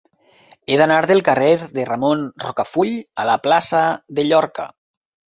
[0.67, 2.93] He d'anar del carrer de Ramon Rocafull
[3.25, 3.83] a la plaça
[4.21, 4.65] de Llorca.